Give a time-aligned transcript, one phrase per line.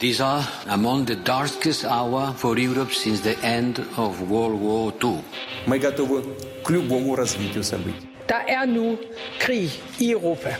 [0.00, 5.21] These are among the darkest hour for Europe since the end of World War II.
[5.67, 6.23] Мы готовы
[6.63, 8.07] к любому развитию событий.
[8.27, 8.97] Der er nu
[9.37, 9.69] krig
[9.99, 10.57] i Europa.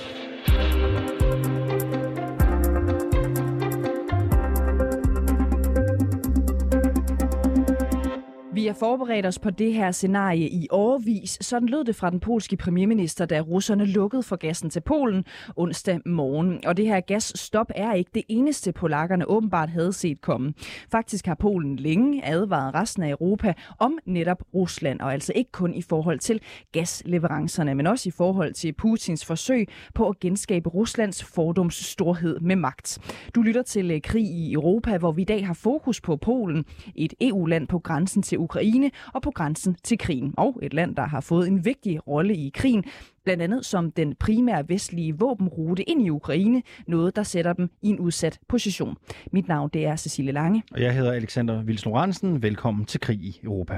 [8.82, 11.38] Forberedt os på det her scenarie i årvis.
[11.41, 15.25] Sådan lød det fra den polske premierminister, da russerne lukkede for gassen til Polen
[15.55, 16.66] onsdag morgen.
[16.66, 20.54] Og det her gasstop er ikke det eneste, polakkerne åbenbart havde set komme.
[20.91, 25.73] Faktisk har Polen længe advaret resten af Europa om netop Rusland, og altså ikke kun
[25.73, 31.23] i forhold til gasleverancerne, men også i forhold til Putins forsøg på at genskabe Ruslands
[31.23, 32.99] fordums storhed med magt.
[33.35, 36.66] Du lytter til øh, Krig i Europa, hvor vi i dag har fokus på Polen,
[36.95, 38.70] et EU-land på grænsen til Ukraine
[39.13, 40.34] og på grænsen til krigen.
[40.38, 42.84] Og et land, der har fået en vigtig rolle i krigen,
[43.23, 47.89] blandt andet som den primære vestlige våbenrute ind i Ukraine, noget der sætter dem i
[47.89, 48.98] en udsat position.
[49.31, 50.63] Mit navn det er Cecilie Lange.
[50.71, 52.41] Og jeg hedder Alexander Vils Lorentzen.
[52.41, 53.77] Velkommen til Krig i Europa.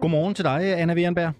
[0.00, 1.32] Godmorgen til dig, Anna Wierenberg.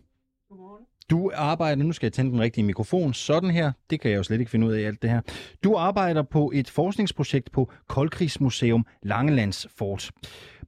[1.13, 4.23] Du arbejder, nu skal jeg tænde den rigtige mikrofon, sådan her, det kan jeg jo
[4.23, 5.21] slet ikke finde ud af alt det her.
[5.65, 10.11] Du arbejder på et forskningsprojekt på Koldkrigsmuseum Langelands Fort.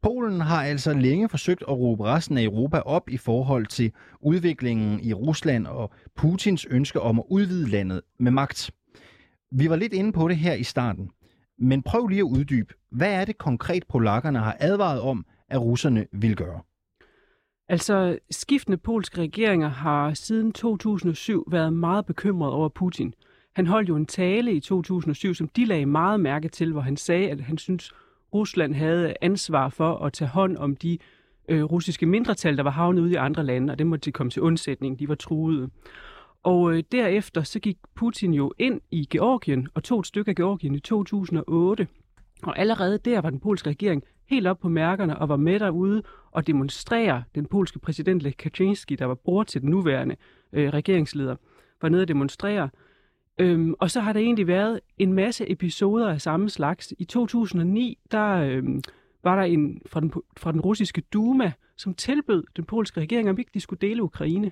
[0.02, 5.00] Polen har altså længe forsøgt at råbe resten af Europa op i forhold til udviklingen
[5.00, 8.70] i Rusland og Putins ønske om at udvide landet med magt.
[9.52, 11.10] Vi var lidt inde på det her i starten,
[11.58, 16.06] men prøv lige at uddybe, hvad er det konkret polakkerne har advaret om, at russerne
[16.12, 16.60] vil gøre?
[17.68, 23.14] Altså, skiftende polske regeringer har siden 2007 været meget bekymret over Putin.
[23.54, 26.96] Han holdt jo en tale i 2007, som de lagde meget mærke til, hvor han
[26.96, 27.92] sagde, at han synes,
[28.34, 30.98] Rusland havde ansvar for at tage hånd om de
[31.48, 34.30] øh, russiske mindretal, der var havnet ude i andre lande, og det måtte de komme
[34.30, 34.98] til undsætning.
[34.98, 35.70] De var truede.
[36.42, 40.34] Og øh, derefter så gik Putin jo ind i Georgien og tog et stykke af
[40.34, 41.88] Georgien i 2008.
[42.42, 46.02] Og allerede der var den polske regering helt op på mærkerne og var med derude
[46.30, 47.22] og demonstrere.
[47.34, 50.16] Den polske præsident Lech Kaczynski, der var bror til den nuværende
[50.52, 51.36] øh, regeringsleder,
[51.82, 52.68] var nede og demonstrere.
[53.38, 56.94] Øhm, og så har der egentlig været en masse episoder af samme slags.
[56.98, 58.82] I 2009, der øhm,
[59.24, 63.38] var der en fra den, fra den russiske Duma, som tilbød den polske regering, om
[63.38, 64.50] ikke de skulle dele Ukraine.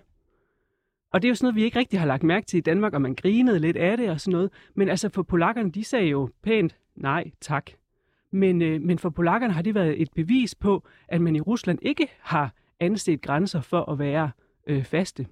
[1.12, 2.94] Og det er jo sådan noget, vi ikke rigtig har lagt mærke til i Danmark,
[2.94, 4.50] og man grinede lidt af det og sådan noget.
[4.74, 7.70] Men altså for polakkerne, de sagde jo pænt, nej tak.
[8.32, 11.78] Men, øh, men for polakkerne har det været et bevis på, at man i Rusland
[11.82, 14.30] ikke har anset grænser for at være
[14.66, 15.26] øh, faste.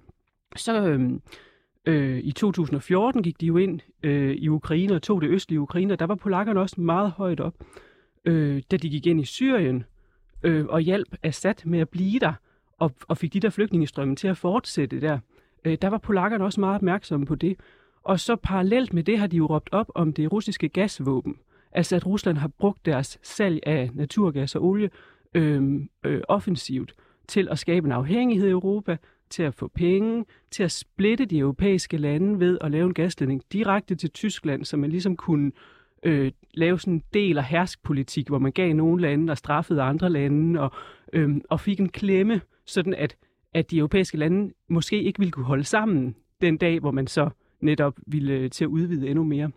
[0.55, 1.11] Så øh,
[1.85, 5.93] øh, i 2014 gik de jo ind øh, i Ukraine og tog det østlige Ukraine,
[5.93, 7.53] og der var polakkerne også meget højt op.
[8.25, 9.83] Øh, da de gik ind i Syrien
[10.43, 12.33] øh, og hjalp Assad med at blive der,
[12.77, 15.19] og, og fik de der flygtningestrømme til at fortsætte der,
[15.65, 17.57] øh, der var polakkerne også meget opmærksomme på det.
[18.03, 21.37] Og så parallelt med det har de jo råbt op om det russiske gasvåben.
[21.71, 24.89] Altså at Rusland har brugt deres salg af naturgas og olie
[25.33, 26.93] øh, øh, offensivt
[27.27, 28.97] til at skabe en afhængighed i Europa,
[29.29, 33.41] til at få penge, til at splitte de europæiske lande ved at lave en gasledning
[33.53, 35.51] direkte til Tyskland, så man ligesom kunne
[36.03, 40.09] øh, lave sådan en del af herskpolitik, hvor man gav nogle lande og straffede andre
[40.09, 40.71] lande, og,
[41.13, 43.15] øh, og fik en klemme, sådan at,
[43.53, 47.29] at de europæiske lande måske ikke ville kunne holde sammen den dag, hvor man så
[47.61, 49.51] netop ville øh, til at udvide endnu mere.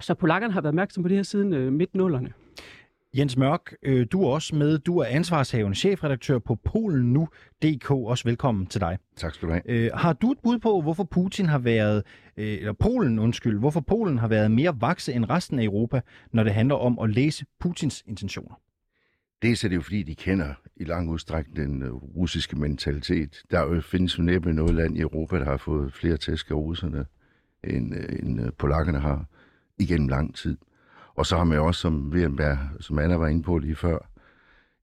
[0.00, 2.32] Så polakkerne har været opmærksom på det her siden øh, midt-nullerne.
[3.16, 4.78] Jens Mørk, øh, du er også med.
[4.78, 7.90] Du er ansvarshavende chefredaktør på Polen nu.dk.
[7.90, 8.98] Også velkommen til dig.
[9.16, 9.70] Tak skal du have.
[9.70, 12.02] Øh, har du et bud på, hvorfor Putin har været,
[12.36, 16.00] øh, eller Polen, undskyld, hvorfor Polen har været mere vakse end resten af Europa,
[16.32, 18.60] når det handler om at læse Putins intentioner?
[19.42, 23.42] Dels er det jo fordi, de kender i lang udstrækning den uh, russiske mentalitet.
[23.50, 26.54] Der jo findes jo næppe noget land i Europa, der har fået flere tæsk af
[26.54, 27.04] russerne,
[27.64, 29.24] end, uh, end uh, polakkerne har
[29.78, 30.56] igennem lang tid.
[31.14, 33.98] Og så har man jo også, som Wierenberg, som Anna var inde på lige før,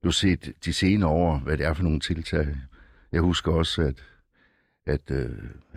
[0.05, 2.57] jo set de senere år, hvad det er for nogle tiltag.
[3.11, 4.03] Jeg husker også, at,
[4.85, 5.29] at, øh,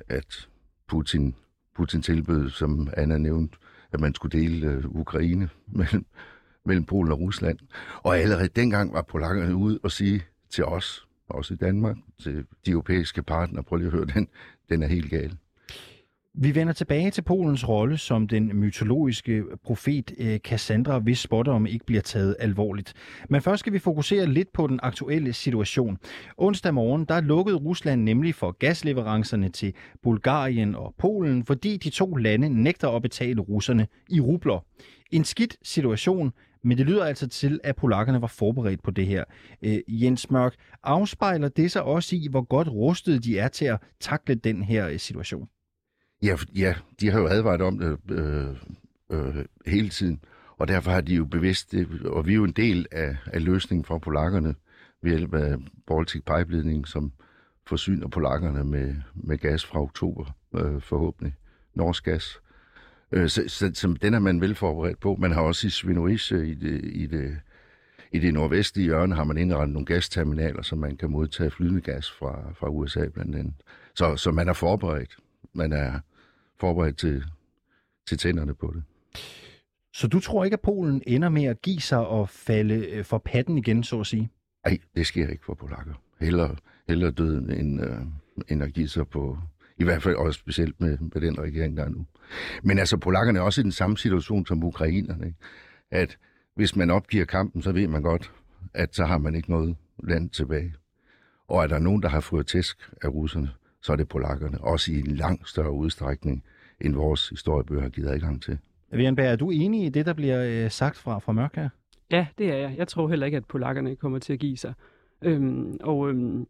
[0.08, 0.48] at
[0.88, 1.34] Putin,
[1.76, 3.56] Putin tilbød, som Anna nævnte,
[3.92, 5.48] at man skulle dele øh, Ukraine
[5.78, 6.06] mellem,
[6.64, 7.59] mellem Polen og Rusland.
[8.03, 12.71] Og allerede dengang var polakkerne ude og sige til os, også i Danmark, til de
[12.71, 14.28] europæiske partnere, prøv lige at høre, den,
[14.68, 15.36] den er helt gal.
[16.40, 21.86] Vi vender tilbage til Polens rolle som den mytologiske profet øh, Cassandra, hvis spådom ikke
[21.86, 22.92] bliver taget alvorligt.
[23.28, 25.98] Men først skal vi fokusere lidt på den aktuelle situation.
[26.36, 32.14] Onsdag morgen der lukkede Rusland nemlig for gasleverancerne til Bulgarien og Polen, fordi de to
[32.14, 34.64] lande nægter at betale russerne i rubler.
[35.10, 36.32] En skidt situation,
[36.64, 39.24] men det lyder altså til, at polakkerne var forberedt på det her.
[39.62, 43.78] Øh, Jens Mørk, afspejler det sig også i, hvor godt rustet de er til at
[44.00, 45.48] takle den her øh, situation?
[46.22, 48.47] Ja, ja, de har jo advaret om det øh,
[49.10, 50.20] øh, hele tiden,
[50.56, 53.44] og derfor har de jo bevidst det, og vi er jo en del af, af
[53.44, 54.54] løsningen for polakkerne
[55.03, 55.56] ved hjælp af
[55.86, 57.12] Baltic Pipeline, som
[57.66, 60.24] forsyner polakkerne med, med gas fra oktober,
[60.54, 61.34] øh, forhåbentlig.
[61.74, 62.41] Norsk gas.
[63.12, 65.16] Øh, så, så, så den er man vel forberedt på.
[65.21, 67.38] Man har også i Svinoise i det, i det,
[68.12, 72.10] i det nordvestlige hjørne har man indrettet nogle gasterminaler, så man kan modtage flydende gas
[72.10, 73.54] fra, fra USA blandt andet.
[73.94, 75.16] Så, så man er forberedt.
[75.53, 76.00] Man er
[76.60, 77.25] forberedt til,
[78.09, 78.83] til tænderne på det.
[79.93, 83.19] Så du tror ikke, at Polen ender med at give sig og falde øh, for
[83.19, 84.31] patten igen, så at sige?
[84.66, 85.95] Nej, det sker ikke for polakker.
[86.21, 86.55] Heller,
[86.89, 88.01] heller døden end, øh,
[88.49, 89.39] end at give sig på,
[89.78, 92.07] i hvert fald også specielt med, med den regering, der er nu.
[92.63, 95.27] Men altså, polakkerne er også i den samme situation som ukrainerne.
[95.27, 95.39] Ikke?
[95.91, 96.19] At
[96.55, 98.33] hvis man opgiver kampen, så ved man godt,
[98.75, 100.75] at så har man ikke noget land tilbage.
[101.49, 103.51] Og er der nogen, der har fået tæsk af russerne,
[103.88, 104.60] så er det polakkerne.
[104.60, 106.44] Også i en langt større udstrækning,
[106.80, 108.58] end vores historiebøger har givet adgang til.
[108.92, 111.68] Vianberg, er du enig i det, der bliver øh, sagt fra, fra Mørk her?
[112.10, 112.74] Ja, det er jeg.
[112.76, 114.74] Jeg tror heller ikke, at polakkerne kommer til at give sig.
[115.22, 116.46] Øhm, og øhm,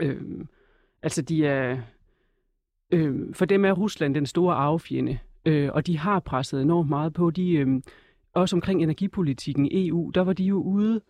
[0.00, 0.48] øhm,
[1.02, 1.78] altså, de er...
[2.90, 7.12] Øhm, for dem er Rusland den store arvefjende, øh, og de har presset enormt meget
[7.12, 7.30] på.
[7.30, 7.82] De, øhm,
[8.34, 11.00] også omkring energipolitikken i EU, der var de jo ude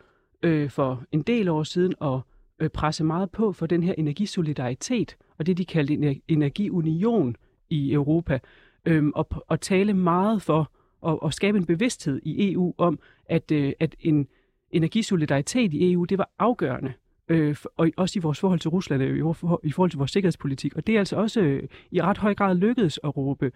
[0.43, 2.21] øh, for en del år siden og
[2.59, 7.37] øh, presse meget på for den her energisolidaritet, og det de kaldte en energiunion
[7.71, 8.39] i Europa,
[8.85, 10.71] øhm, og, og tale meget for
[11.07, 14.29] at, at skabe en bevidsthed i EU om, at, øh, at en
[14.71, 16.93] energisolidaritet i EU, det var afgørende
[17.29, 19.19] øh, og også i vores forhold til Rusland, øh,
[19.65, 20.77] i forhold til vores sikkerhedspolitik.
[20.77, 23.53] Og det er altså også øh, i ret høj grad lykkedes at råbe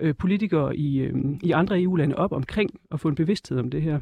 [0.00, 3.82] øh, politikere i, øh, i andre EU-lande op omkring at få en bevidsthed om det
[3.82, 4.00] her.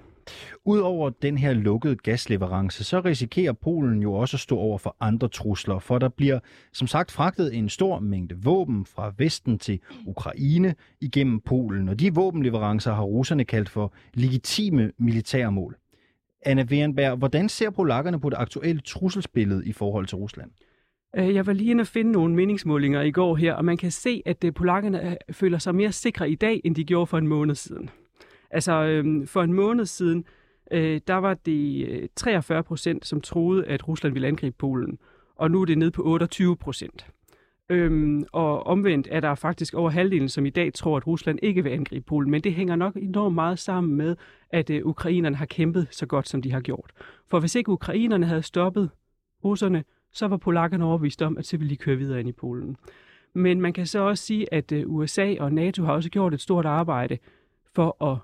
[0.64, 5.28] Udover den her lukkede gasleverance, så risikerer Polen jo også at stå over for andre
[5.28, 6.38] trusler, for der bliver
[6.72, 12.14] som sagt fragtet en stor mængde våben fra Vesten til Ukraine igennem Polen, og de
[12.14, 15.76] våbenleverancer har russerne kaldt for legitime militære mål.
[16.46, 20.50] Anna Wehrenberg, hvordan ser polakkerne på det aktuelle trusselsbillede i forhold til Rusland?
[21.16, 23.90] Øh, jeg var lige inde og finde nogle meningsmålinger i går her, og man kan
[23.90, 27.19] se, at øh, polakkerne øh, føler sig mere sikre i dag, end de gjorde for
[27.19, 27.90] en måned siden.
[28.52, 30.25] Altså øh, for en måned siden,
[30.70, 34.99] øh, der var det øh, 43 procent, som troede, at Rusland ville angribe Polen,
[35.37, 37.06] og nu er det nede på 28 procent.
[37.69, 41.64] Øhm, og omvendt er der faktisk over halvdelen, som i dag tror, at Rusland ikke
[41.64, 42.31] vil angribe Polen.
[42.31, 44.16] Men det hænger nok enormt meget sammen med,
[44.50, 46.93] at øh, ukrainerne har kæmpet så godt, som de har gjort.
[47.31, 48.90] For hvis ikke ukrainerne havde stoppet
[49.44, 52.76] russerne, så var polakkerne overbevist om, at så ville de køre videre ind i Polen.
[53.34, 56.40] Men man kan så også sige, at øh, USA og NATO har også gjort et
[56.40, 57.19] stort arbejde
[57.75, 58.19] for at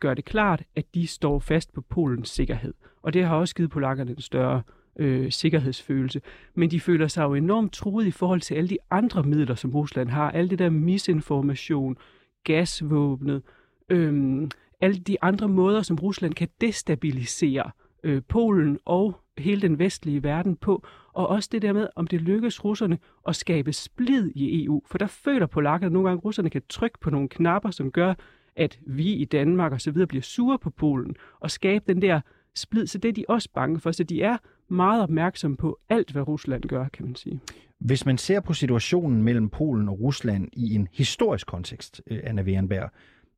[0.00, 2.74] gør det klart, at de står fast på Polens sikkerhed.
[3.02, 4.62] Og det har også givet polakkerne en større
[4.98, 6.20] øh, sikkerhedsfølelse.
[6.54, 9.70] Men de føler sig jo enormt truet i forhold til alle de andre midler, som
[9.70, 10.30] Rusland har.
[10.30, 11.96] Alt det der misinformation,
[12.44, 13.42] gasvåbnet,
[13.88, 14.48] øh,
[14.80, 17.70] alle de andre måder, som Rusland kan destabilisere
[18.02, 22.20] øh, Polen og hele den vestlige verden på, og også det der med, om det
[22.20, 24.82] lykkes russerne at skabe splid i EU.
[24.86, 28.14] For der føler polakkerne nogle gange, at russerne kan trykke på nogle knapper, som gør,
[28.56, 32.20] at vi i Danmark og så videre bliver sure på Polen, og skabe den der
[32.54, 32.86] splid.
[32.86, 33.92] Så det er de også bange for.
[33.92, 34.36] Så de er
[34.68, 37.40] meget opmærksom på alt, hvad Rusland gør, kan man sige.
[37.78, 42.42] Hvis man ser på situationen mellem Polen og Rusland i en historisk kontekst, øh, Anna
[42.42, 42.90] Wehrenberg,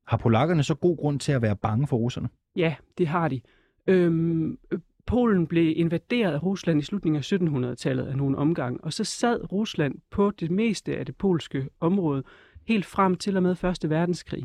[0.06, 2.28] har polakkerne så god grund til at være bange for russerne?
[2.56, 3.40] Ja, det har de.
[3.86, 4.58] Øhm,
[5.06, 9.52] Polen blev invaderet af Rusland i slutningen af 1700-tallet af nogle omgange, og så sad
[9.52, 12.22] Rusland på det meste af det polske område
[12.64, 13.90] helt frem til og med 1.
[13.90, 14.44] verdenskrig.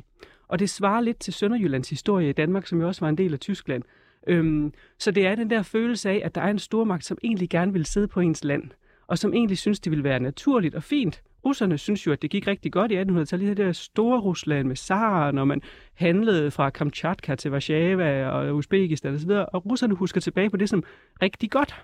[0.53, 3.33] Og det svarer lidt til Sønderjyllands historie i Danmark, som jo også var en del
[3.33, 3.83] af Tyskland.
[4.27, 7.50] Øhm, så det er den der følelse af, at der er en stormagt, som egentlig
[7.50, 8.63] gerne vil sidde på ens land,
[9.07, 11.22] og som egentlig synes, det vil være naturligt og fint.
[11.45, 14.75] Russerne synes jo, at det gik rigtig godt i 1800-tallet, det der store Rusland med
[14.75, 15.62] Saren, når man
[15.93, 20.83] handlede fra Kamchatka til Warszawa og Uzbekistan osv., og russerne husker tilbage på det som
[21.22, 21.83] rigtig godt.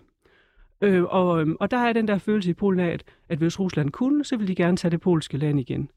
[0.81, 3.59] Øh, og, øhm, og der er den der følelse i Polen af, at, at hvis
[3.59, 5.91] Rusland kunne, så ville de gerne tage det polske land igen.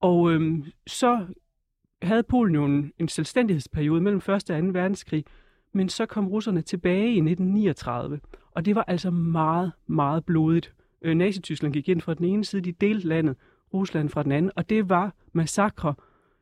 [0.00, 1.26] Og øhm, så
[2.02, 4.28] havde Polen jo en, en selvstændighedsperiode mellem 1.
[4.28, 4.54] og 2.
[4.54, 5.24] verdenskrig,
[5.72, 10.74] men så kom russerne tilbage i 1939, og det var altså meget, meget blodigt.
[11.02, 13.36] Øh, Nazi-Tyskland gik ind fra den ene side, de delte landet,
[13.74, 15.94] Rusland fra den anden, og det var massakre,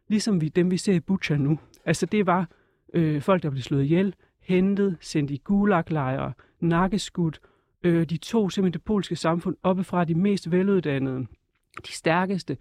[0.09, 1.59] ligesom vi, dem vi ser i Bucha nu.
[1.85, 2.49] Altså det var
[2.95, 7.41] øh, folk, der blev slået ihjel, hentet, sendt i gulaglejre, nakkeskudt.
[7.83, 11.27] Øh, de tog simpelthen det polske samfund oppe fra de mest veluddannede,
[11.87, 12.57] de stærkeste.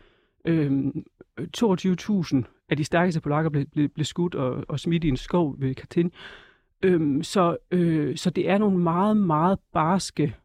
[0.46, 0.72] Øh,
[1.38, 5.18] øh 22.000 af de stærkeste polakker blev, blev, blev skudt og, og smidt i en
[5.18, 6.10] skov ved Katyn.
[6.84, 10.36] Øhm, så, øh, så det er nogle meget, meget barske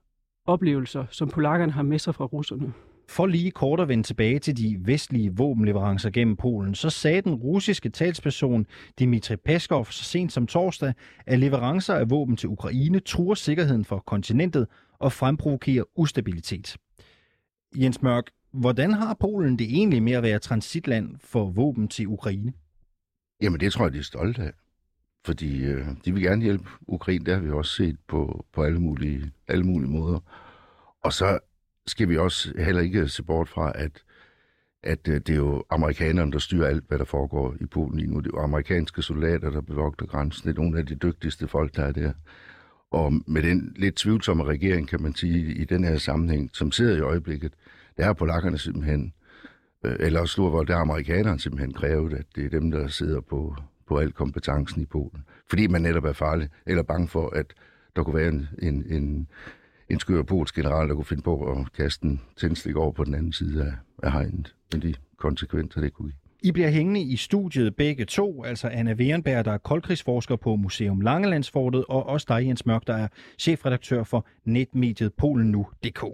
[0.47, 2.73] oplevelser, som polakkerne har med sig fra russerne.
[3.09, 7.35] For lige kort at vende tilbage til de vestlige våbenleverancer gennem Polen, så sagde den
[7.35, 8.67] russiske talsperson
[8.99, 10.93] Dmitri Peskov så sent som torsdag,
[11.27, 14.67] at leverancer af våben til Ukraine truer sikkerheden for kontinentet
[14.99, 16.77] og fremprovokerer ustabilitet.
[17.77, 22.53] Jens Mørk, hvordan har Polen det egentlig med at være transitland for våben til Ukraine?
[23.43, 24.53] Jamen, det tror jeg, de er stolte af.
[25.25, 28.81] Fordi øh, de vil gerne hjælpe Ukraine, det har vi også set på, på alle,
[28.81, 30.19] mulige, alle mulige måder.
[31.05, 31.39] Og så
[31.87, 34.05] skal vi også heller ikke se bort fra, at,
[34.83, 38.11] at øh, det er jo amerikanerne, der styrer alt, hvad der foregår i Polen lige
[38.11, 38.21] nu.
[38.21, 40.49] Det er jo amerikanske soldater, der bevogter grænsen.
[40.49, 42.13] Det er nogle af de dygtigste folk, der er der.
[42.91, 46.97] Og med den lidt tvivlsomme regering, kan man sige, i den her sammenhæng, som sidder
[46.97, 47.53] i øjeblikket,
[47.97, 49.13] der er polakkerne simpelthen,
[49.85, 53.21] øh, eller også hvor der har amerikanerne simpelthen krævet, at det er dem, der sidder
[53.21, 53.57] på,
[53.87, 55.25] på al kompetencen i Polen.
[55.49, 57.47] Fordi man netop er farlig, eller bange for, at
[57.97, 59.29] der kunne være en, en, en,
[59.89, 63.15] en skør polsk general, der kunne finde på at kaste en tændstik over på den
[63.15, 66.17] anden side af, af hegnet, Men de konsekvenser, det kunne give.
[66.43, 71.01] I bliver hængende i studiet begge to, altså Anna Werenberg, der er koldkrigsforsker på Museum
[71.01, 76.05] Langelandsfortet, og også dig, Jens Mørk, der er chefredaktør for netmediet polennu.dk.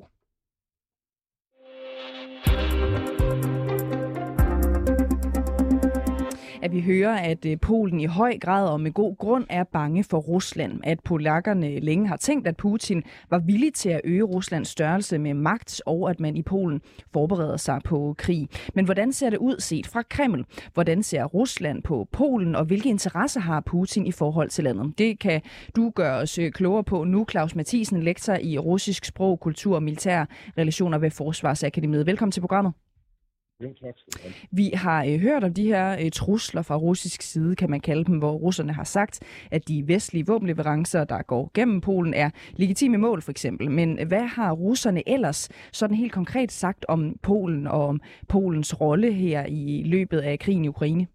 [6.67, 10.05] at vi hører, at øh, Polen i høj grad og med god grund er bange
[10.05, 10.81] for Rusland.
[10.85, 15.35] At polakkerne længe har tænkt, at Putin var villig til at øge Ruslands størrelse med
[15.35, 16.81] magt, og at man i Polen
[17.13, 18.49] forbereder sig på krig.
[18.75, 20.45] Men hvordan ser det ud set fra Kreml?
[20.75, 24.99] Hvordan ser Rusland på Polen, og hvilke interesser har Putin i forhold til landet?
[24.99, 25.41] Det kan
[25.77, 29.83] du gøre os øh, klogere på nu, Claus Mathisen, lektor i russisk sprog, kultur og
[29.83, 30.27] militære
[30.59, 32.07] relationer ved Forsvarsakademiet.
[32.07, 32.73] Velkommen til programmet.
[33.63, 37.57] Jo, tak skal Vi har øh, hørt om de her øh, trusler fra russisk side,
[37.57, 41.81] kan man kalde dem, hvor russerne har sagt, at de vestlige våbenleverancer, der går gennem
[41.81, 43.71] Polen, er legitime mål for eksempel.
[43.71, 49.13] Men hvad har russerne ellers sådan helt konkret sagt om Polen og om Polens rolle
[49.13, 51.07] her i løbet af krigen i Ukraine?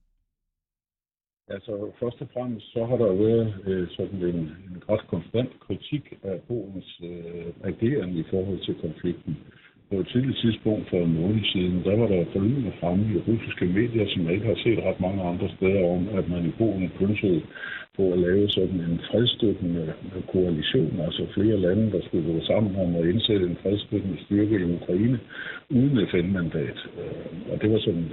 [1.48, 6.14] Altså, først og fremmest, så har der været øh, sådan en, en ret konstant kritik
[6.24, 9.38] af Polens øh, agerende i forhold til konflikten
[9.92, 13.66] på et tidligt tidspunkt for en måned siden, der var der forlydende fremme i russiske
[13.66, 16.92] medier, som jeg ikke har set ret mange andre steder om, at man i Polen
[17.00, 17.42] pynsede
[17.98, 19.94] på at lave sådan en fredsstøttende
[20.34, 24.74] koalition, altså flere lande, der skulle gå sammen om at indsætte en fredsstøttende styrke i
[24.78, 25.20] Ukraine
[25.70, 26.78] uden FN-mandat.
[27.02, 28.08] Øh, og det var sådan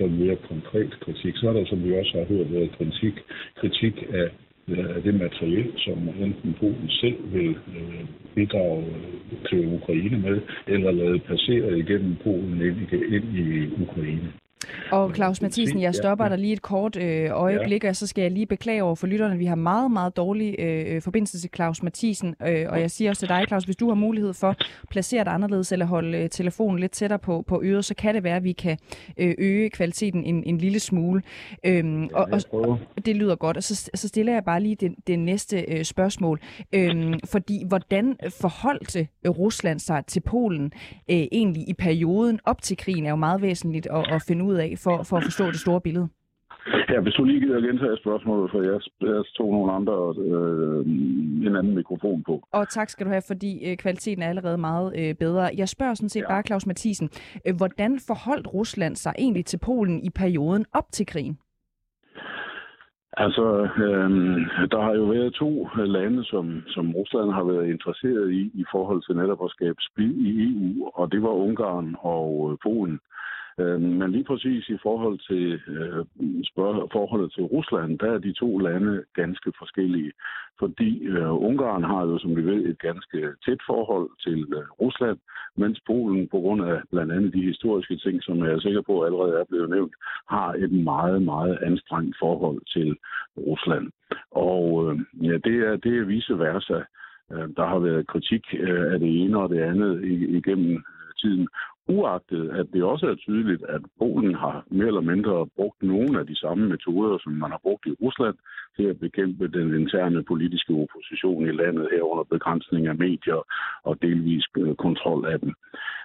[0.00, 1.34] en mere konkret kritik.
[1.36, 3.14] Så er der, som vi også har hørt, været kritik,
[3.60, 4.28] kritik af
[4.78, 10.90] af det materiel, som enten Polen selv vil øh, bidrage øh, til Ukraine med, eller
[10.90, 14.32] lade passere igennem Polen ind i, ind i Ukraine.
[14.92, 18.30] Og Claus Mathisen, jeg stopper dig lige et kort øh, øjeblik, og så skal jeg
[18.30, 19.38] lige beklage over for lytterne.
[19.38, 23.20] Vi har meget, meget dårlig øh, forbindelse til Claus Mathisen, øh, og jeg siger også
[23.20, 26.30] til dig, Claus, hvis du har mulighed for at placere dig anderledes eller holde øh,
[26.30, 28.78] telefonen lidt tættere på, på øret, så kan det være, at vi kan
[29.16, 31.22] øh, øge kvaliteten en, en lille smule.
[31.66, 32.40] Øhm, og, og,
[32.96, 35.84] og det lyder godt, og så, så stiller jeg bare lige det, det næste øh,
[35.84, 36.40] spørgsmål.
[36.72, 40.72] Øhm, fordi hvordan forholdte Rusland sig til Polen
[41.10, 44.49] øh, egentlig i perioden op til krigen, er jo meget væsentligt at, at finde ud
[44.56, 46.08] af for, for at forstå det store billede?
[46.88, 50.86] Ja, hvis du lige gider gentage spørgsmålet, for jeg, jeg tog nogle andre, øh,
[51.46, 52.42] en anden mikrofon på.
[52.52, 55.50] Og tak skal du have, fordi øh, kvaliteten er allerede meget øh, bedre.
[55.56, 56.28] Jeg spørger sådan set ja.
[56.28, 57.10] bare Claus Mathisen,
[57.46, 61.38] øh, hvordan forholdt Rusland sig egentlig til Polen i perioden op til krigen?
[63.12, 64.10] Altså, øh,
[64.70, 69.02] der har jo været to lande, som, som Rusland har været interesseret i, i forhold
[69.02, 72.94] til netop at skabe splid i EU, og det var Ungarn og Polen.
[72.94, 73.00] Øh,
[73.60, 76.04] Øh, men lige præcis i forhold til øh,
[76.50, 80.12] spørg- forholdet til Rusland, der er de to lande ganske forskellige.
[80.58, 85.18] Fordi øh, Ungarn har jo, som vi ved, et ganske tæt forhold til øh, Rusland,
[85.56, 89.02] mens Polen, på grund af blandt andet de historiske ting, som jeg er sikker på
[89.02, 89.94] allerede er blevet nævnt,
[90.28, 92.96] har et meget, meget anstrengt forhold til
[93.36, 93.86] Rusland.
[94.30, 94.98] Og øh,
[95.28, 96.80] ja, det er, det er vice versa.
[97.32, 100.04] Øh, der har været kritik øh, af det ene og det andet
[100.38, 100.84] igennem
[101.22, 101.48] tiden,
[101.88, 106.26] uagtet at det også er tydeligt, at Polen har mere eller mindre brugt nogle af
[106.26, 108.36] de samme metoder, som man har brugt i Rusland,
[108.76, 113.40] til at bekæmpe den interne politiske opposition i landet herunder begrænsning af medier
[113.82, 115.52] og delvis øh, kontrol af dem.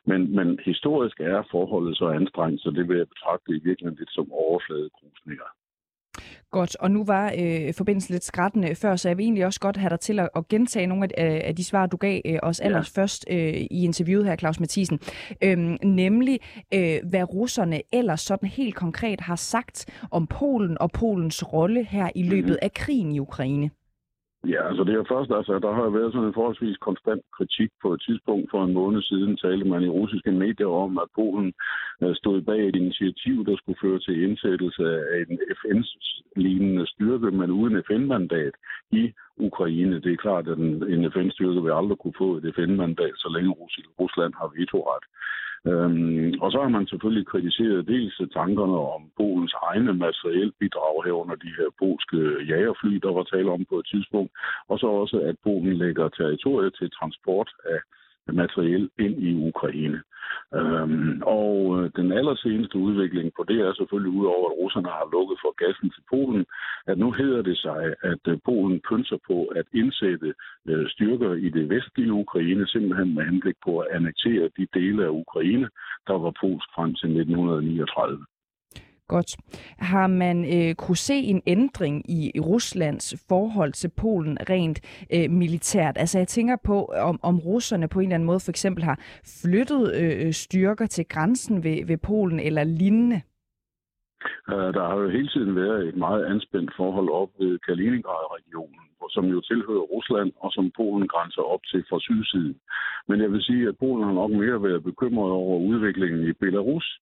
[0.05, 4.13] Men, men historisk er forholdet så anstrengt, så det vil jeg betragte i virkeligheden lidt
[4.13, 5.50] som overfladekrusninger.
[6.51, 9.77] Godt, og nu var øh, forbindelsen lidt skrættende før, så jeg vil egentlig også godt
[9.77, 12.60] have dig til at, at gentage nogle af, af de svar, du gav øh, os
[12.60, 15.00] allerførst øh, i interviewet her, Claus Mathisen.
[15.41, 16.39] Øhm, nemlig,
[16.74, 22.10] øh, hvad russerne ellers sådan helt konkret har sagt om Polen og Polens rolle her
[22.15, 22.60] i løbet mm-hmm.
[22.62, 23.69] af krigen i Ukraine.
[24.53, 27.93] Ja, altså det er først, altså der har været sådan en forholdsvis konstant kritik på
[27.93, 31.53] et tidspunkt for en måned siden, talte man i russiske medier om, at Polen
[32.03, 34.83] øh, stod bag et initiativ, der skulle føre til indsættelse
[35.13, 38.53] af en FN-lignende styrke, men uden FN-mandat
[38.91, 40.01] i Ukraine.
[40.01, 40.57] Det er klart, at
[40.95, 43.51] en FN-styrke vil aldrig kunne få et FN-mandat, så længe
[43.99, 45.03] Rusland har vetoret.
[45.72, 51.51] Øhm, og så har man selvfølgelig kritiseret dels tankerne om Polens egne materielbidrag herunder de
[51.57, 52.19] her polske
[52.51, 54.31] jagerfly, der var tale om på et tidspunkt,
[54.69, 57.79] og så også, at Polen lægger territoriet til transport af
[58.34, 60.01] materiel ind i Ukraine.
[60.60, 65.38] Øhm, og øh, den allerseneste udvikling på det er selvfølgelig udover, at russerne har lukket
[65.44, 66.46] for gassen til Polen,
[66.88, 70.34] at nu hedder det sig, at øh, Polen pynser på at indsætte
[70.70, 75.10] øh, styrker i det vestlige Ukraine, simpelthen med henblik på at annektere de dele af
[75.10, 75.70] Ukraine,
[76.08, 78.25] der var polsk frem til 1939.
[79.07, 79.35] Godt.
[79.79, 85.97] Har man øh, kunne se en ændring i Ruslands forhold til Polen rent øh, militært?
[85.97, 89.00] Altså jeg tænker på, om, om russerne på en eller anden måde for eksempel har
[89.41, 93.21] flyttet øh, øh styrker til grænsen ved, ved Polen eller lignende?
[94.50, 99.25] Øh, der har jo hele tiden været et meget anspændt forhold op ved Kaliningrad-regionen, som
[99.25, 102.55] jo tilhører Rusland, og som Polen grænser op til fra sydsiden.
[103.07, 107.00] Men jeg vil sige, at Polen har nok mere været bekymret over udviklingen i Belarus,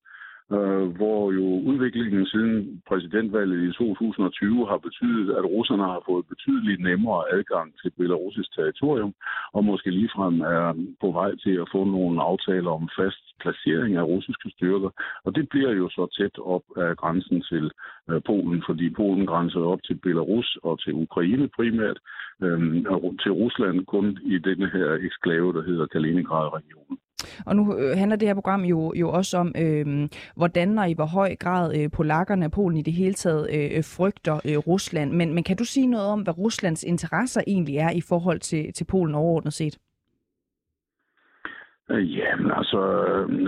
[0.51, 6.81] øh, hvor jo udviklingen siden præsidentvalget i 2020 har betydet, at russerne har fået betydeligt
[6.81, 9.13] nemmere adgang til belarusisk territorium,
[9.53, 14.03] og måske ligefrem er på vej til at få nogle aftaler om fast placering af
[14.03, 14.89] russiske styrker.
[15.25, 17.71] Og det bliver jo så tæt op af grænsen til
[18.09, 21.99] øh, Polen, fordi Polen grænser op til Belarus og til Ukraine primært,
[22.43, 26.97] øh, og til Rusland kun i denne her eksklave, der hedder Kaliningrad-regionen.
[27.45, 30.93] Og nu øh, handler det her program jo, jo også om, øh, hvordan og i
[30.93, 34.57] hvor høj grad øh, polakkerne og Polen i det hele taget øh, øh frygter øh,
[34.57, 35.11] Rusland.
[35.11, 38.73] Men, men kan du sige noget om, hvad Ruslands interesser egentlig er i forhold til,
[38.73, 39.77] til Polen overordnet set?
[41.89, 42.81] Ja, jamen altså,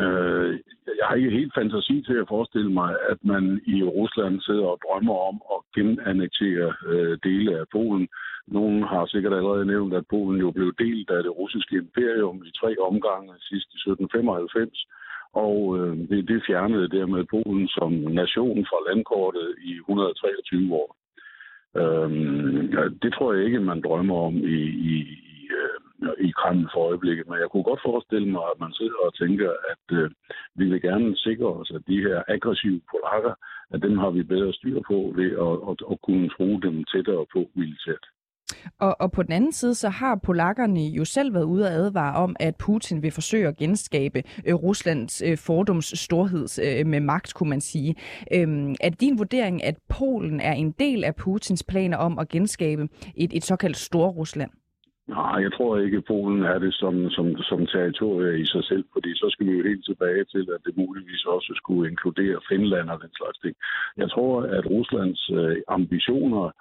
[0.06, 0.60] øh,
[1.00, 4.80] jeg har ikke helt fantasi til at forestille mig, at man i Rusland sidder og
[4.86, 8.08] drømmer om at genannektere øh, dele af Polen.
[8.48, 12.52] Nogen har sikkert allerede nævnt, at Polen jo blev delt af det russiske imperium i
[12.60, 14.88] tre omgange sidst i 1795,
[15.34, 20.90] og øh, det, det fjernede dermed Polen som nation fra landkortet i 123 år.
[21.82, 22.10] Øh,
[23.04, 24.60] det tror jeg ikke, man drømmer om i,
[24.92, 24.96] i,
[25.36, 25.80] i, øh,
[26.28, 29.50] i Kreml for øjeblikket, men jeg kunne godt forestille mig, at man sidder og tænker,
[29.72, 30.10] at øh,
[30.56, 33.34] vi vil gerne sikre os, at de her aggressive polakker,
[33.74, 37.26] at dem har vi bedre styr på ved at, at, at kunne tro dem tættere
[37.34, 38.06] på militært.
[38.80, 42.16] Og, og på den anden side, så har polakkerne jo selv været ude at advare
[42.16, 45.38] om, at Putin vil forsøge at genskabe øh, Ruslands øh,
[45.82, 47.96] storhed øh, med magt, kunne man sige.
[48.34, 52.30] Øhm, er det din vurdering, at Polen er en del af Putins planer om at
[52.30, 54.65] genskabe et, et såkaldt Stor-Rusland?
[55.08, 58.86] Nej, jeg tror ikke, at Polen er det som, som, som territorie i sig selv,
[58.94, 62.90] fordi så skal vi jo helt tilbage til, at det muligvis også skulle inkludere Finland
[62.90, 63.56] og den slags ting.
[63.98, 66.52] Jeg tror, at Ruslands øh, ambitioner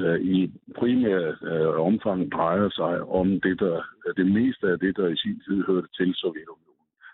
[0.00, 3.82] øh, i primær øh, omfang drejer sig om det, der,
[4.16, 6.67] det meste af det, der i sin tid hørte til Sovjetunionen.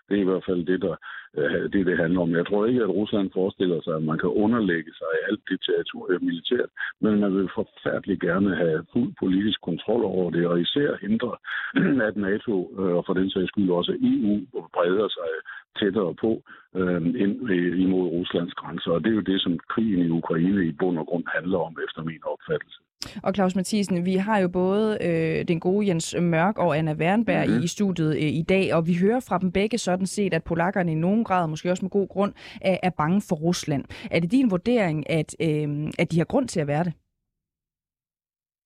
[0.09, 0.95] Det er i hvert fald det, der,
[1.37, 2.35] øh, det, det handler om.
[2.35, 6.23] Jeg tror ikke, at Rusland forestiller sig, at man kan underlægge sig alt det territorium
[6.23, 6.69] militært,
[7.01, 11.33] men man vil forfærdeligt gerne have fuld politisk kontrol over det, og især hindre,
[12.09, 14.35] at NATO øh, og for den sags skyld også EU
[14.75, 15.31] breder sig
[15.79, 16.31] tættere på
[16.79, 17.33] øh, ind
[17.85, 18.91] imod Ruslands grænser.
[18.91, 21.77] Og det er jo det, som krigen i Ukraine i bund og grund handler om,
[21.87, 22.79] efter min opfattelse.
[23.23, 27.47] Og Claus Mathisen, vi har jo både øh, den gode Jens Mørk og Anna Wernberg
[27.47, 27.63] mm-hmm.
[27.63, 30.91] i studiet øh, i dag, og vi hører fra dem begge sådan set, at polakkerne
[30.91, 33.85] i nogen grad, måske også med god grund, er, er bange for Rusland.
[34.11, 36.93] Er det din vurdering, at, øh, at de har grund til at være det?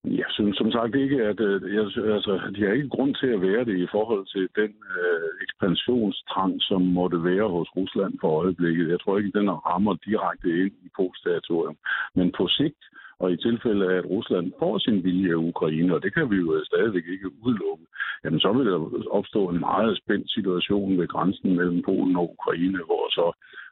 [0.05, 1.83] Jeg synes som sagt ikke, at øh, jeg,
[2.15, 6.61] altså, de har ikke grund til at være det i forhold til den øh, ekspansionstrang,
[6.61, 8.89] som måtte være hos Rusland for øjeblikket.
[8.89, 10.89] Jeg tror ikke, den rammer direkte ind i
[11.23, 11.77] territorium.
[12.15, 12.83] Men på sigt,
[13.19, 16.35] og i tilfælde af, at Rusland får sin vilje af Ukraine, og det kan vi
[16.35, 17.85] jo øh, stadigvæk ikke udelukke,
[18.23, 18.79] jamen så vil der
[19.11, 23.27] opstå en meget spændt situation ved grænsen mellem Polen og Ukraine, hvor så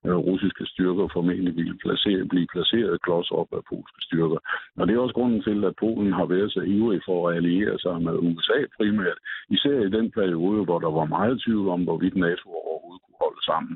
[0.05, 4.39] øh, russiske styrker formentlig vil placere, blive placeret klods op af polske styrker.
[4.77, 7.79] Og det er også grunden til, at Polen har været så ivrig for at alliere
[7.79, 12.15] sig med USA primært, især i den periode, hvor der var meget tvivl om, hvorvidt
[12.15, 13.75] NATO overhovedet kunne holde sammen.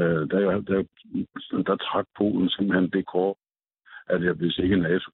[0.00, 0.80] Øh, der, der,
[1.68, 3.36] der trak Polen simpelthen det kort,
[4.10, 5.10] at jeg, hvis ikke NATO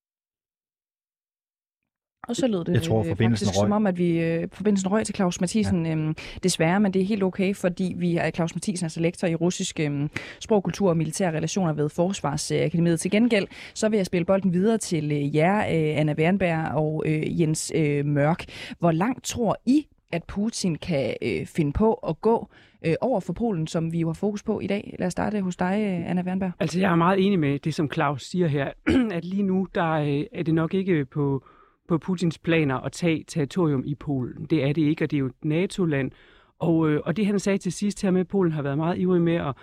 [2.28, 3.66] Og så lød det Jeg tror, øh, forbindelsen faktisk røg.
[3.66, 5.86] som om, at vi øh, forbindelsen røg til Claus Mathisen.
[5.86, 5.92] Ja.
[5.92, 9.34] Øhm, desværre, men det er helt okay, fordi vi er Claus Mathisen, altså lektor i
[9.34, 13.00] russisk øhm, sprog, kultur og militære relationer ved Forsvarsakademiet.
[13.00, 17.02] Til gengæld, så vil jeg spille bolden videre til øh, jer, øh, Anna Wernberg og
[17.06, 18.44] øh, Jens øh, Mørk.
[18.78, 22.48] Hvor langt tror I, at Putin kan øh, finde på at gå
[22.86, 24.96] øh, over for Polen, som vi jo har fokus på i dag?
[24.98, 26.52] Lad os starte hos dig, øh, Anna Wernberg.
[26.60, 28.72] Altså, jeg er meget enig med det, som Claus siger her,
[29.16, 31.44] at lige nu der øh, er det nok ikke på,
[31.88, 34.46] på Putins planer at tage territorium i Polen.
[34.50, 36.10] Det er det ikke, og det er jo et NATO-land.
[36.58, 38.98] Og, øh, og det, han sagde til sidst her med, at Polen har været meget
[38.98, 39.54] ivrig med at,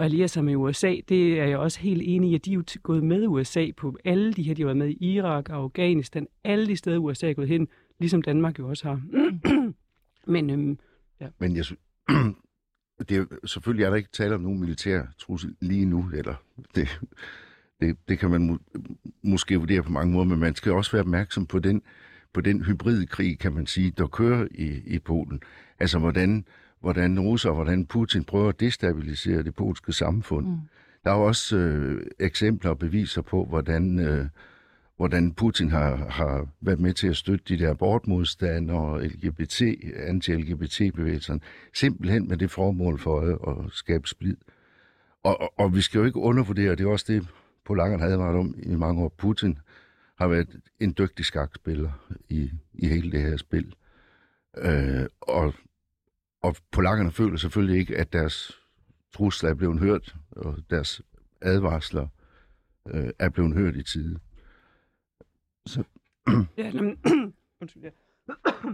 [0.00, 2.54] og alliere sig med USA, det er jeg også helt enig i, at de er
[2.54, 5.56] jo gået med USA på alle de her, de har været med i Irak og
[5.56, 7.68] Afghanistan, alle de steder, USA er gået hen,
[7.98, 9.00] ligesom Danmark jo også har.
[10.26, 10.78] Men øhm,
[11.38, 11.64] Men jeg,
[13.08, 16.34] det er, selvfølgelig er der ikke tale om nogen militær trussel lige nu, eller
[16.74, 17.00] det,
[17.80, 18.58] det, det kan man må,
[19.22, 21.82] måske vurdere på mange måder, men man skal også være opmærksom på den,
[22.32, 25.42] på den hybridkrig, kan man sige, der kører i, i Polen.
[25.78, 26.44] Altså hvordan,
[26.80, 30.46] hvordan russer og hvordan Putin prøver at destabilisere det polske samfund.
[30.46, 30.56] Mm.
[31.04, 34.26] Der er også øh, eksempler og beviser på, hvordan, øh,
[35.00, 39.62] hvordan Putin har, har været med til at støtte de der abortmodstand og LGBT,
[39.96, 41.40] anti-LGBT-bevægelserne,
[41.74, 44.36] simpelthen med det formål for øje at skabe splid.
[45.22, 47.28] Og, og, og vi skal jo ikke undervurdere, det er også det,
[47.64, 49.58] polakkerne havde været om i mange år, Putin
[50.18, 51.90] har været en dygtig skakspiller
[52.28, 53.74] i, i hele det her spil.
[54.58, 55.54] Øh, og,
[56.42, 58.58] og polakkerne føler selvfølgelig ikke, at deres
[59.14, 61.02] trusler er blevet hørt, og deres
[61.40, 62.06] advarsler
[62.90, 64.18] øh, er blevet hørt i tide.
[65.66, 65.84] Så,
[66.58, 66.98] Ja, jamen,
[67.60, 67.90] undskyld, ja.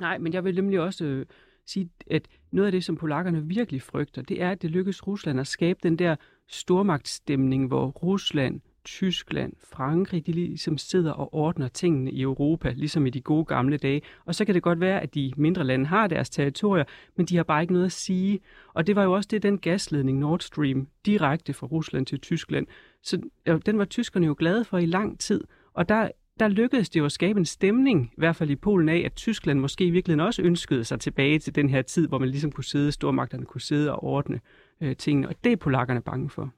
[0.00, 1.26] Nej, men jeg vil nemlig også øh,
[1.66, 5.40] sige, at noget af det, som polakkerne virkelig frygter, det er, at det lykkes Rusland
[5.40, 6.16] at skabe den der
[6.48, 13.10] stormagtsstemning, hvor Rusland, Tyskland, Frankrig, de ligesom sidder og ordner tingene i Europa, ligesom i
[13.10, 14.02] de gode gamle dage.
[14.24, 16.84] Og så kan det godt være, at de mindre lande har deres territorier,
[17.16, 18.40] men de har bare ikke noget at sige.
[18.74, 22.66] Og det var jo også det, den gasledning Nord Stream direkte fra Rusland til Tyskland.
[23.02, 23.22] Så
[23.66, 25.44] den var tyskerne jo glade for i lang tid.
[25.72, 26.10] Og der,
[26.42, 29.14] der lykkedes det jo at skabe en stemning, i hvert fald i Polen af, at
[29.14, 32.52] Tyskland måske i virkeligheden også ønskede sig tilbage til den her tid, hvor man ligesom
[32.52, 34.40] kunne sidde, stormagterne kunne sidde og ordne
[34.80, 35.28] øh, tingene.
[35.28, 36.52] Og det er polakkerne bange for.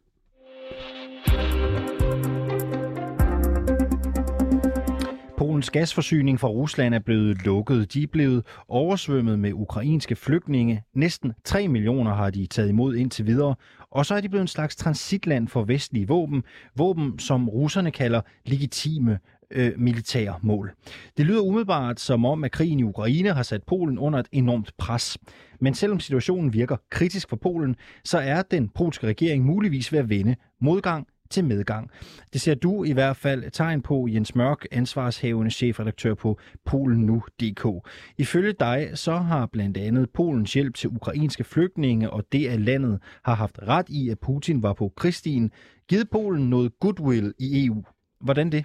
[5.45, 7.95] Polens gasforsyning fra Rusland er blevet lukket.
[7.95, 10.83] De er blevet oversvømmet med ukrainske flygtninge.
[10.95, 13.55] Næsten 3 millioner har de taget imod indtil videre.
[13.91, 16.43] Og så er de blevet en slags transitland for vestlige våben.
[16.77, 19.19] Våben, som russerne kalder legitime
[19.51, 20.73] øh, militære mål.
[21.17, 24.73] Det lyder umiddelbart som om, at krigen i Ukraine har sat Polen under et enormt
[24.79, 25.19] pres.
[25.61, 30.09] Men selvom situationen virker kritisk for Polen, så er den polske regering muligvis ved at
[30.09, 31.91] vende modgang til medgang.
[32.33, 37.89] Det ser du i hvert fald tegn på, Jens Mørk, ansvarshævende chefredaktør på PolenNu.dk.
[38.19, 43.01] Ifølge dig så har blandt andet Polens hjælp til ukrainske flygtninge og det, at landet
[43.25, 45.51] har haft ret i, at Putin var på krigsstien,
[45.89, 47.85] givet Polen noget goodwill i EU.
[48.21, 48.65] Hvordan det?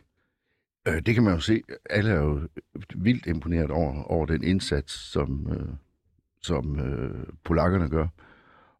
[0.89, 1.61] Øh, det kan man jo se.
[1.89, 2.47] Alle er jo
[2.95, 5.73] vildt imponeret over, over den indsats, som, øh,
[6.41, 8.07] som øh, polakkerne gør.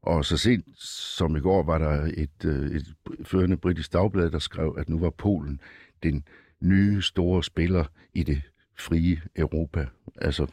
[0.01, 4.39] Og så sent som i går var der et, øh, et førende britisk dagblad, der
[4.39, 5.61] skrev, at nu var Polen
[6.03, 6.23] den
[6.59, 8.41] nye store spiller i det
[8.75, 9.87] frie Europa.
[10.15, 10.47] Altså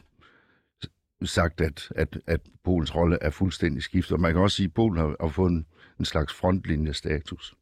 [1.23, 4.11] sagt, at, at, at Polens rolle er fuldstændig skiftet.
[4.11, 5.65] Og man kan også sige, at Polen har, har fået en,
[5.99, 7.55] en slags frontlinjestatus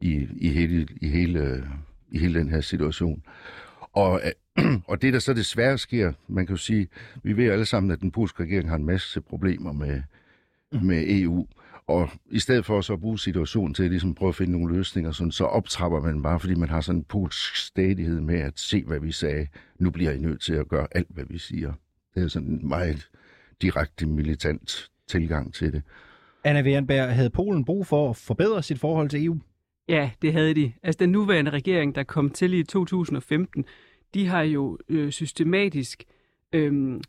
[0.00, 1.68] i, i, hele, i, hele,
[2.12, 3.22] i hele den her situation.
[3.92, 4.20] Og,
[4.88, 6.88] og det, der så desværre sker, man kan jo sige,
[7.22, 10.02] vi ved alle sammen, at den polske regering har en masse problemer med,
[10.82, 11.46] med EU.
[11.86, 14.76] Og i stedet for så at bruge situationen til at ligesom prøve at finde nogle
[14.76, 18.52] løsninger, sådan, så optrapper man bare, fordi man har sådan en polsk stadighed med at
[18.56, 19.46] se, hvad vi sagde.
[19.78, 21.72] Nu bliver I nødt til at gøre alt, hvad vi siger.
[22.14, 23.08] Det er sådan en meget
[23.62, 25.82] direkte militant tilgang til det.
[26.44, 29.38] Anna Wernberg, havde Polen brug for at forbedre sit forhold til EU?
[29.88, 30.72] Ja, det havde de.
[30.82, 33.64] Altså den nuværende regering, der kom til i 2015,
[34.14, 36.04] de har jo øh, systematisk
[36.52, 37.00] øh,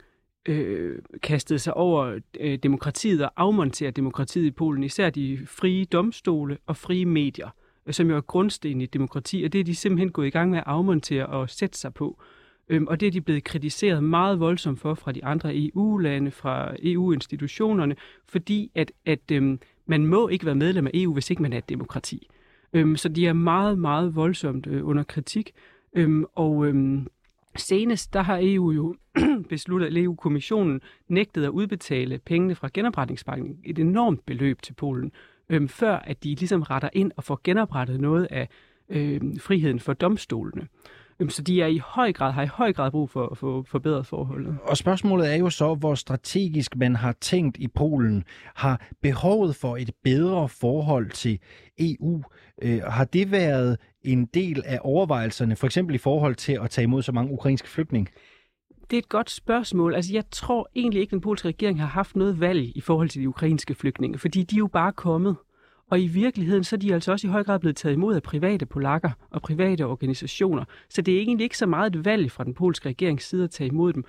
[0.48, 6.58] øh, kastet sig over øh, demokratiet og afmonteret demokratiet i Polen, især de frie domstole
[6.66, 7.50] og frie medier,
[7.86, 10.52] øh, som jo er grundsten i demokrati, og det er de simpelthen gået i gang
[10.52, 12.22] med at afmontere og sætte sig på.
[12.70, 16.76] Øhm, og det er de blevet kritiseret meget voldsomt for fra de andre EU-lande, fra
[16.84, 17.96] EU-institutionerne,
[18.28, 21.58] fordi at, at øhm, man må ikke være medlem af EU, hvis ikke man er
[21.58, 22.28] et demokrati.
[22.74, 25.52] Øhm, så de er meget, meget voldsomt øh, under kritik.
[25.94, 27.08] Øhm, og øhm,
[27.56, 28.96] senest, der har EU jo
[29.50, 35.12] besluttet, at EU-kommissionen nægtede at udbetale pengene fra genopretningspakken, et enormt beløb til Polen,
[35.50, 38.50] øhm, før at de ligesom retter ind og får genoprettet noget af
[38.90, 40.68] øh, friheden for domstolene.
[41.20, 43.64] Øhm, så de er i høj grad, har i høj grad brug for at få
[43.64, 44.58] forbedret forholdet.
[44.64, 48.24] Og spørgsmålet er jo så, hvor strategisk man har tænkt i Polen.
[48.56, 51.40] Har behovet for et bedre forhold til
[51.80, 52.24] EU,
[52.62, 56.84] øh, har det været en del af overvejelserne, for eksempel i forhold til at tage
[56.84, 58.12] imod så mange ukrainske flygtninge?
[58.90, 59.96] Det er et godt spørgsmål.
[59.96, 63.10] Altså, jeg tror egentlig ikke, at den polske regering har haft noget valg i forhold
[63.10, 65.36] til de ukrainske flygtninge, fordi de er jo bare kommet.
[65.90, 68.24] Og i virkeligheden, så er de altså også i høj grad blevet taget imod af
[68.24, 70.64] private polakker og private organisationer.
[70.90, 73.52] Så det er egentlig ikke så meget et valg fra den polske regerings side at
[73.52, 74.04] tage imod dem.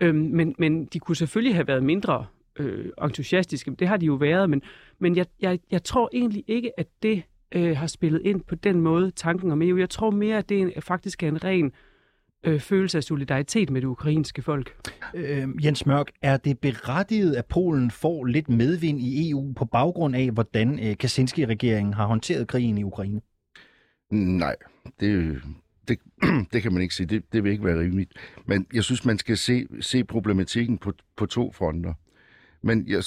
[0.00, 2.26] Øhm, men, men de kunne selvfølgelig have været mindre
[2.58, 3.70] øh, entusiastiske.
[3.70, 4.62] Det har de jo været, men,
[4.98, 8.80] men jeg, jeg, jeg tror egentlig ikke, at det øh, har spillet ind på den
[8.80, 9.76] måde, tanken om EU.
[9.76, 11.72] Jeg tror mere, at det er, faktisk er en ren
[12.44, 14.76] øh, følelse af solidaritet med det ukrainske folk.
[15.14, 20.16] Øh, Jens Mørk, er det berettiget, at Polen får lidt medvind i EU på baggrund
[20.16, 23.20] af, hvordan øh, Kaczynski-regeringen har håndteret krigen i Ukraine?
[24.10, 24.56] Nej,
[25.00, 25.42] det,
[25.88, 25.98] det,
[26.52, 27.06] det kan man ikke sige.
[27.06, 28.12] Det, det vil ikke være rimeligt.
[28.46, 31.94] Men jeg synes, man skal se, se problematikken på, på to fronter.
[32.62, 33.02] Men jeg,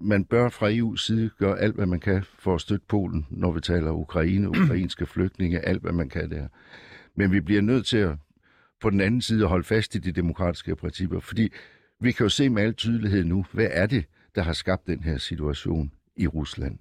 [0.00, 3.52] man bør fra EU's side gøre alt, hvad man kan for at støtte Polen, når
[3.52, 6.48] vi taler Ukraine, ukrainske flygtninge, alt, hvad man kan der.
[7.14, 8.16] Men vi bliver nødt til at
[8.80, 11.52] på den anden side at holde fast i de demokratiske principper, fordi
[12.00, 15.02] vi kan jo se med al tydelighed nu, hvad er det, der har skabt den
[15.02, 16.78] her situation i Rusland?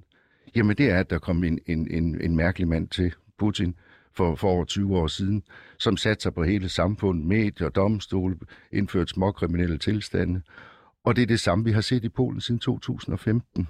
[0.55, 3.75] Jamen det er, at der kom en, en, en, en mærkelig mand til Putin
[4.13, 5.43] for, for over 20 år siden,
[5.77, 8.35] som satte sig på hele samfundet, medier, domstole,
[8.71, 10.41] indført småkriminelle tilstande.
[11.03, 13.67] Og det er det samme, vi har set i Polen siden 2015.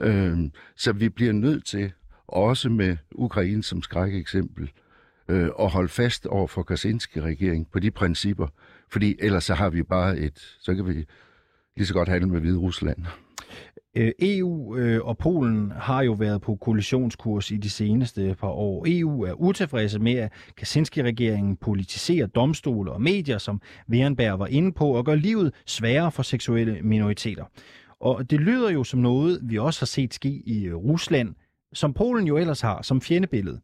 [0.00, 1.92] Øhm, så vi bliver nødt til,
[2.26, 4.70] også med Ukraine som skrækeksempel,
[5.28, 8.46] øh, og holde fast over for Kaczynski-regering på de principper.
[8.90, 11.06] Fordi ellers så har vi bare et, så kan vi
[11.76, 12.98] lige så godt handle med Hvide Rusland.
[13.96, 18.84] Øh, EU øh, og Polen har jo været på koalitionskurs i de seneste par år.
[18.88, 23.60] EU er utilfredse med, at Kaczynski-regeringen politiserer domstole og medier, som
[23.90, 27.44] Wehrenberg var inde på, og gør livet sværere for seksuelle minoriteter.
[28.00, 31.34] Og det lyder jo som noget, vi også har set ske i øh, Rusland,
[31.72, 33.60] som Polen jo ellers har som fjendebillede.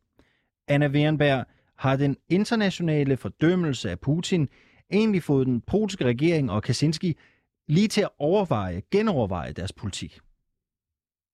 [0.69, 1.47] Anna Wierenberg,
[1.77, 4.49] har den internationale fordømmelse af Putin
[4.93, 7.17] egentlig fået den polske regering og Kaczynski
[7.69, 10.21] lige til at overveje, genoverveje deres politik?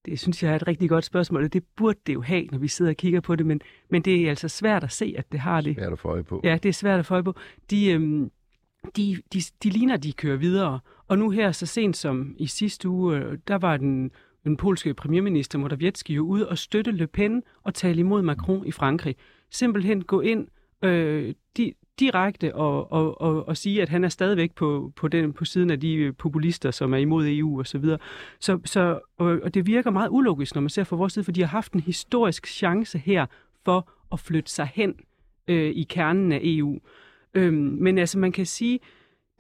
[0.04, 2.58] Det synes jeg er et rigtig godt spørgsmål, og det burde det jo have, når
[2.58, 5.32] vi sidder og kigger på det, men, men det er altså svært at se, at
[5.32, 5.74] det har det.
[5.74, 6.40] Svært at få øje på.
[6.44, 7.34] Ja, det er svært at få øje på.
[7.70, 8.30] De, øhm,
[8.96, 12.88] de, de, de ligner, de kører videre, og nu her så sent som i sidste
[12.88, 14.10] uge, øh, der var den,
[14.44, 18.72] den polske premierminister Morawiecki jo ude og støtte Le Pen og tale imod Macron i
[18.72, 19.16] Frankrig
[19.50, 20.48] simpelthen gå ind
[20.84, 25.32] øh, di, direkte og, og, og, og sige, at han er stadigvæk på, på, den,
[25.32, 27.98] på siden af de øh, populister, som er imod EU og så videre.
[28.40, 31.32] Så, så, og, og det virker meget ulogisk, når man ser fra vores side, for
[31.32, 33.26] de har haft en historisk chance her
[33.64, 34.94] for at flytte sig hen
[35.48, 36.78] øh, i kernen af EU.
[37.34, 38.80] Øhm, men altså, man kan sige,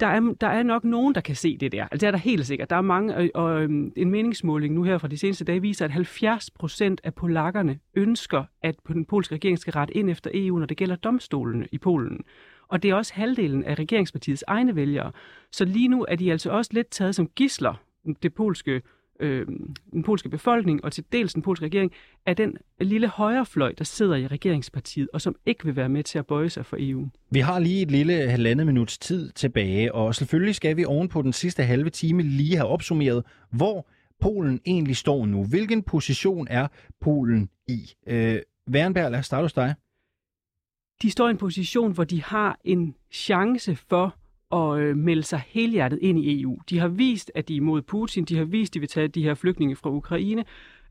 [0.00, 1.82] der er, der er nok nogen, der kan se det der.
[1.82, 2.70] Altså, det er der helt sikkert.
[2.70, 5.84] Der er mange, og, og øhm, en meningsmåling nu her fra de seneste dage viser,
[5.84, 10.58] at 70 procent af polakkerne ønsker, at den polske regering skal rette ind efter EU,
[10.58, 12.20] når det gælder domstolene i Polen.
[12.68, 15.12] Og det er også halvdelen af regeringspartiets egne vælgere.
[15.52, 17.74] Så lige nu er de altså også lidt taget som gisler,
[18.22, 18.82] det polske
[19.20, 19.46] øh,
[19.92, 21.92] den polske befolkning og til dels den polske regering,
[22.26, 26.18] er den lille højrefløj, der sidder i regeringspartiet, og som ikke vil være med til
[26.18, 27.08] at bøje sig for EU.
[27.30, 31.22] Vi har lige et lille halvandet minuts tid tilbage, og selvfølgelig skal vi oven på
[31.22, 33.88] den sidste halve time lige have opsummeret, hvor
[34.20, 35.44] Polen egentlig står nu.
[35.44, 36.68] Hvilken position er
[37.00, 37.92] Polen i?
[38.06, 38.38] Øh,
[38.70, 39.74] Wernberg, lad os starte hos dig.
[41.02, 44.14] De står i en position, hvor de har en chance for
[44.52, 46.58] at øh, melde sig helhjertet ind i EU.
[46.70, 49.08] De har vist, at de er imod Putin, de har vist, at de vil tage
[49.08, 50.44] de her flygtninge fra Ukraine,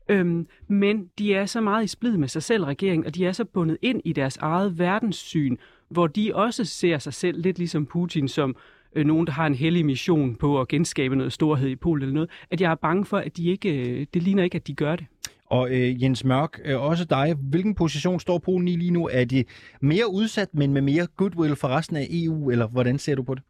[0.08, 3.32] øhm, men de er så meget i splid med sig selv, regeringen, og de er
[3.32, 5.56] så bundet ind i deres eget verdenssyn,
[5.88, 8.56] hvor de også ser sig selv lidt ligesom Putin som
[8.96, 12.14] øh, nogen, der har en hellig mission på at genskabe noget storhed i Polen eller
[12.14, 14.74] noget, at jeg er bange for, at de ikke, øh, det ligner ikke, at de
[14.74, 15.06] gør det.
[15.46, 17.34] Og øh, Jens Mørk, øh, også dig.
[17.34, 19.08] Hvilken position står Polen i lige nu?
[19.12, 19.44] Er de
[19.80, 23.34] mere udsat, men med mere goodwill for resten af EU, eller hvordan ser du på
[23.34, 23.42] det?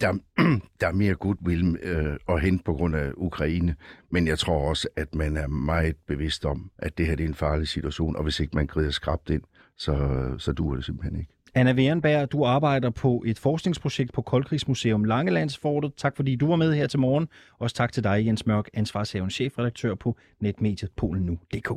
[0.00, 0.12] Der,
[0.80, 3.74] der er mere goodwill øh, at hente på grund af Ukraine,
[4.10, 7.28] men jeg tror også, at man er meget bevidst om, at det her det er
[7.28, 9.42] en farlig situation, og hvis ikke man grider skrabt ind,
[9.76, 11.32] så, så duer det simpelthen ikke.
[11.54, 15.92] Anna Wehrenberg, du arbejder på et forskningsprojekt på Koldkrigsmuseum Langelandsfortet.
[15.96, 17.28] Tak fordi du var med her til morgen.
[17.58, 21.70] Også tak til dig, Jens Mørk, ansvarshaven chefredaktør på netmediet polenu.dk.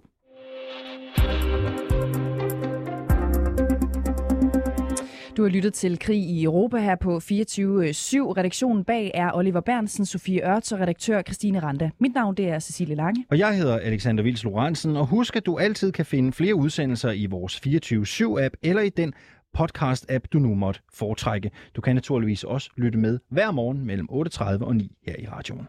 [5.37, 7.21] Du har lyttet til Krig i Europa her på 24-7.
[7.23, 11.89] Redaktionen bag er Oliver Bernsen, Sofie Ørts og redaktør Christine Randa.
[11.99, 13.25] Mit navn det er Cecilie Lange.
[13.29, 17.11] Og jeg hedder Alexander Vils Lorentzen, og husk at du altid kan finde flere udsendelser
[17.11, 19.13] i vores 24-7-app eller i den
[19.57, 21.51] podcast-app, du nu måtte foretrække.
[21.75, 25.67] Du kan naturligvis også lytte med hver morgen mellem 8.30 og 9 her i radioen.